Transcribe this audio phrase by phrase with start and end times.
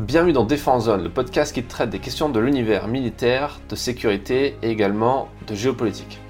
[0.00, 4.56] Bienvenue dans Défense Zone, le podcast qui traite des questions de l'univers militaire, de sécurité
[4.62, 6.20] et également de géopolitique.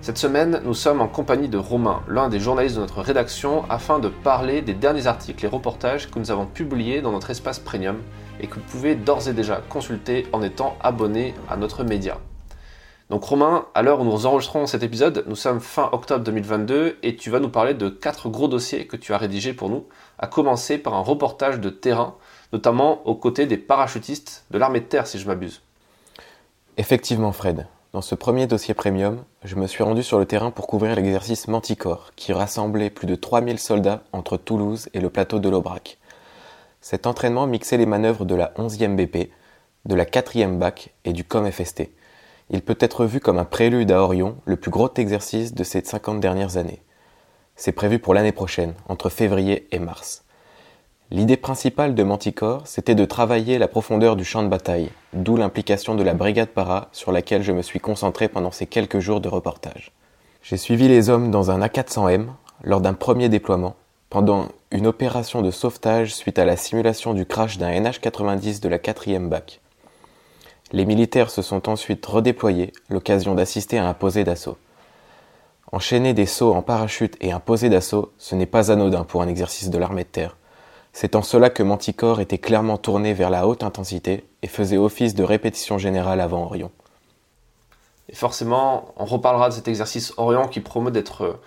[0.00, 4.00] Cette semaine, nous sommes en compagnie de Romain, l'un des journalistes de notre rédaction, afin
[4.00, 7.98] de parler des derniers articles et reportages que nous avons publiés dans notre espace premium
[8.40, 12.18] et que vous pouvez d'ores et déjà consulter en étant abonné à notre média.
[13.10, 17.14] Donc Romain, à l'heure où nous enregistrons cet épisode, nous sommes fin octobre 2022 et
[17.14, 19.86] tu vas nous parler de quatre gros dossiers que tu as rédigés pour nous,
[20.18, 22.16] à commencer par un reportage de terrain
[22.52, 25.62] notamment aux côtés des parachutistes de l'armée de terre, si je m'abuse.
[26.76, 27.66] Effectivement, Fred.
[27.92, 31.46] Dans ce premier dossier premium, je me suis rendu sur le terrain pour couvrir l'exercice
[31.46, 35.98] Manticore, qui rassemblait plus de 3000 soldats entre Toulouse et le plateau de l'Aubrac.
[36.80, 39.30] Cet entraînement mixait les manœuvres de la 11e BP,
[39.84, 41.90] de la 4e BAC et du COM-FST.
[42.48, 45.84] Il peut être vu comme un prélude à Orion, le plus gros exercice de ces
[45.84, 46.82] 50 dernières années.
[47.56, 50.21] C'est prévu pour l'année prochaine, entre février et mars.
[51.12, 55.94] L'idée principale de Manticore, c'était de travailler la profondeur du champ de bataille, d'où l'implication
[55.94, 59.28] de la brigade para sur laquelle je me suis concentré pendant ces quelques jours de
[59.28, 59.92] reportage.
[60.42, 62.28] J'ai suivi les hommes dans un A400M
[62.64, 63.76] lors d'un premier déploiement,
[64.08, 68.78] pendant une opération de sauvetage suite à la simulation du crash d'un NH-90 de la
[68.78, 69.60] 4e BAC.
[70.72, 74.56] Les militaires se sont ensuite redéployés, l'occasion d'assister à un posé d'assaut.
[75.72, 79.28] Enchaîner des sauts en parachute et un posé d'assaut, ce n'est pas anodin pour un
[79.28, 80.38] exercice de l'armée de terre.
[80.92, 85.14] C'est en cela que Manticore était clairement tourné vers la haute intensité et faisait office
[85.14, 86.70] de répétition générale avant Orion.
[88.10, 91.38] Et forcément, on reparlera de cet exercice Orion qui promet d'être,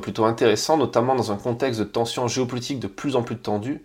[0.00, 3.84] plutôt intéressant, notamment dans un contexte de tensions géopolitiques de plus en plus tendues.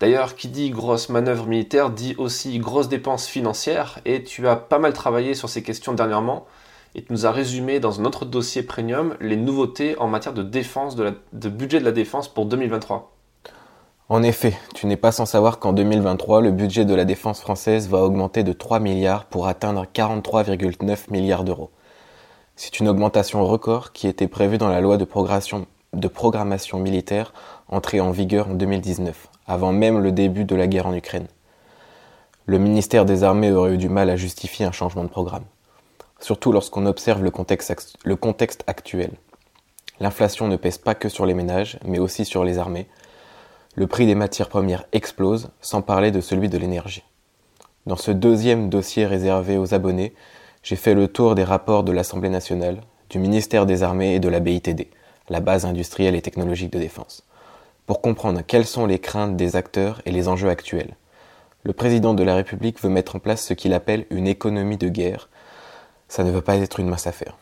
[0.00, 4.78] D'ailleurs, qui dit grosse manœuvre militaire dit aussi grosse dépenses financières, et tu as pas
[4.78, 6.46] mal travaillé sur ces questions dernièrement,
[6.94, 10.42] et tu nous as résumé dans un autre dossier premium les nouveautés en matière de
[10.42, 13.14] défense, de budget de la défense pour 2023.
[14.10, 17.88] En effet, tu n'es pas sans savoir qu'en 2023, le budget de la défense française
[17.88, 21.70] va augmenter de 3 milliards pour atteindre 43,9 milliards d'euros.
[22.54, 25.66] C'est une augmentation record qui était prévue dans la loi de programmation,
[26.74, 27.32] militaire
[27.68, 31.28] entrée en vigueur en 2019, avant même le début de la guerre en Ukraine.
[32.44, 35.44] Le ministère des Armées aurait eu du mal à justifier un changement de programme,
[36.20, 37.30] surtout lorsqu'on observe le
[38.16, 39.12] contexte actuel.
[39.98, 42.86] L'inflation ne pèse pas que sur les ménages, mais aussi sur les armées,
[43.76, 47.02] le prix des matières premières explose, sans parler de celui de l'énergie.
[47.86, 50.14] Dans ce deuxième dossier réservé aux abonnés,
[50.62, 54.28] j'ai fait le tour des rapports de l'Assemblée nationale, du ministère des Armées et de
[54.28, 54.88] la BITD,
[55.28, 57.24] la base industrielle et technologique de défense,
[57.86, 60.96] pour comprendre quelles sont les craintes des acteurs et les enjeux actuels.
[61.64, 64.88] Le président de la République veut mettre en place ce qu'il appelle une économie de
[64.88, 65.28] guerre.
[66.08, 67.36] Ça ne veut pas être une masse affaire.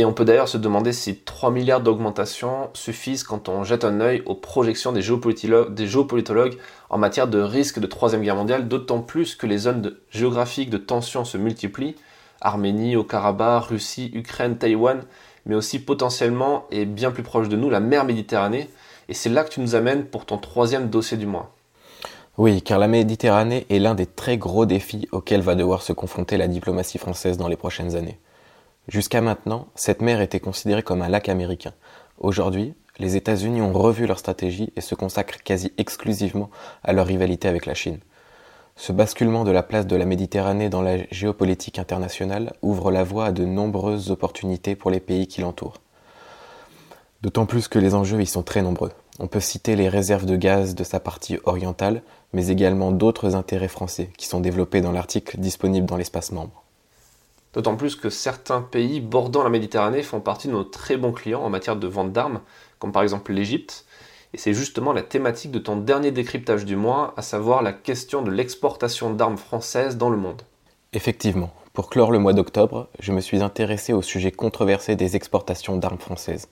[0.00, 4.00] Et on peut d'ailleurs se demander si 3 milliards d'augmentation suffisent quand on jette un
[4.00, 6.56] œil aux projections des géopolitologues,
[6.88, 10.78] en matière de risque de troisième guerre mondiale, d'autant plus que les zones géographiques de
[10.78, 11.96] tension se multiplient,
[12.40, 15.02] Arménie, au Karabakh, Russie, Ukraine, Taïwan,
[15.44, 18.70] mais aussi potentiellement et bien plus proche de nous, la mer Méditerranée.
[19.10, 21.54] Et c'est là que tu nous amènes pour ton troisième dossier du mois.
[22.38, 26.38] Oui, car la Méditerranée est l'un des très gros défis auxquels va devoir se confronter
[26.38, 28.18] la diplomatie française dans les prochaines années.
[28.90, 31.72] Jusqu'à maintenant, cette mer était considérée comme un lac américain.
[32.18, 36.50] Aujourd'hui, les États-Unis ont revu leur stratégie et se consacrent quasi exclusivement
[36.82, 38.00] à leur rivalité avec la Chine.
[38.74, 43.26] Ce basculement de la place de la Méditerranée dans la géopolitique internationale ouvre la voie
[43.26, 45.80] à de nombreuses opportunités pour les pays qui l'entourent.
[47.22, 48.90] D'autant plus que les enjeux y sont très nombreux.
[49.20, 52.02] On peut citer les réserves de gaz de sa partie orientale,
[52.32, 56.64] mais également d'autres intérêts français qui sont développés dans l'article disponible dans l'espace membre.
[57.52, 61.42] D'autant plus que certains pays bordant la Méditerranée font partie de nos très bons clients
[61.42, 62.40] en matière de vente d'armes,
[62.78, 63.84] comme par exemple l'Égypte.
[64.32, 68.22] Et c'est justement la thématique de ton dernier décryptage du mois, à savoir la question
[68.22, 70.42] de l'exportation d'armes françaises dans le monde.
[70.92, 75.76] Effectivement, pour clore le mois d'octobre, je me suis intéressé au sujet controversé des exportations
[75.76, 76.48] d'armes françaises.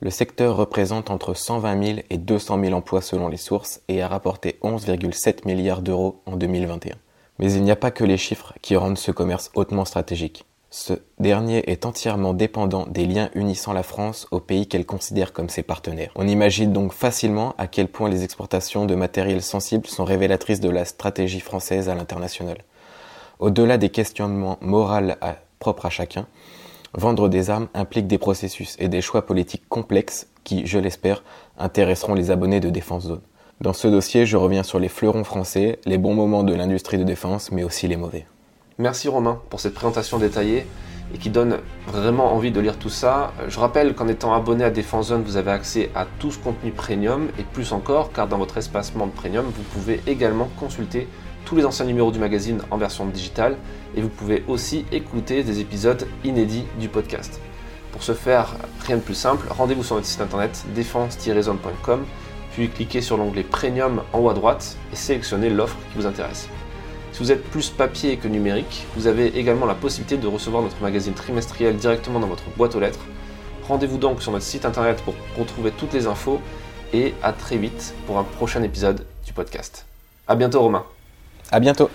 [0.00, 4.08] Le secteur représente entre 120 000 et 200 000 emplois selon les sources et a
[4.08, 6.96] rapporté 11,7 milliards d'euros en 2021.
[7.38, 10.44] Mais il n'y a pas que les chiffres qui rendent ce commerce hautement stratégique.
[10.70, 15.48] Ce dernier est entièrement dépendant des liens unissant la France aux pays qu'elle considère comme
[15.48, 16.10] ses partenaires.
[16.16, 20.70] On imagine donc facilement à quel point les exportations de matériel sensible sont révélatrices de
[20.70, 22.58] la stratégie française à l'international.
[23.38, 25.12] Au-delà des questionnements moraux
[25.60, 26.26] propres à chacun,
[26.92, 31.22] vendre des armes implique des processus et des choix politiques complexes qui, je l'espère,
[31.56, 33.22] intéresseront les abonnés de Défense Zone.
[33.60, 37.04] Dans ce dossier, je reviens sur les fleurons français, les bons moments de l'industrie de
[37.04, 38.26] défense, mais aussi les mauvais.
[38.78, 40.66] Merci Romain pour cette présentation détaillée.
[41.14, 43.32] et qui donne vraiment envie de lire tout ça.
[43.48, 46.72] Je rappelle qu'en étant abonné à Défense Zone, vous avez accès à tout ce contenu
[46.72, 51.06] premium et plus encore, car dans votre espace membre premium, vous pouvez également consulter
[51.44, 53.56] tous les anciens numéros du magazine en version digitale
[53.96, 57.38] et vous pouvez aussi écouter des épisodes inédits du podcast.
[57.92, 58.56] Pour ce faire,
[58.86, 62.04] rien de plus simple, rendez-vous sur notre site internet défense-zone.com,
[62.54, 66.48] puis cliquez sur l'onglet Premium en haut à droite et sélectionnez l'offre qui vous intéresse.
[67.12, 70.80] Si vous êtes plus papier que numérique, vous avez également la possibilité de recevoir notre
[70.80, 73.04] magazine trimestriel directement dans votre boîte aux lettres.
[73.68, 76.40] Rendez-vous donc sur notre site internet pour retrouver toutes les infos
[76.92, 79.86] et à très vite pour un prochain épisode du podcast.
[80.26, 80.84] A bientôt Romain.
[81.50, 81.90] À bientôt.